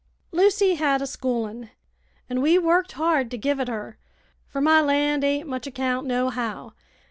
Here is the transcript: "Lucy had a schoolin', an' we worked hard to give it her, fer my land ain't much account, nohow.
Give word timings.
"Lucy 0.31 0.73
had 0.73 0.99
a 0.99 1.05
schoolin', 1.05 1.69
an' 2.27 2.41
we 2.41 2.57
worked 2.57 2.93
hard 2.93 3.29
to 3.29 3.37
give 3.37 3.59
it 3.59 3.67
her, 3.67 3.99
fer 4.47 4.59
my 4.59 4.81
land 4.81 5.23
ain't 5.23 5.47
much 5.47 5.67
account, 5.67 6.07
nohow. 6.07 6.73